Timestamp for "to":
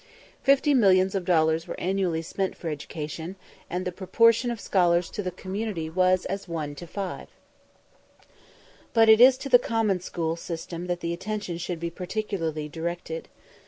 5.11-5.21, 6.73-6.87, 9.37-9.47